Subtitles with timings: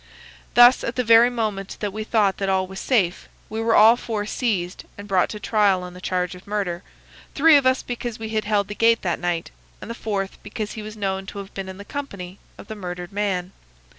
[0.55, 3.95] Thus at the very moment that we thought that all was safe we were all
[3.95, 8.29] four seized and brought to trial on a charge of murder,—three of us because we
[8.29, 11.53] had held the gate that night, and the fourth because he was known to have
[11.53, 13.51] been in the company of the murdered man.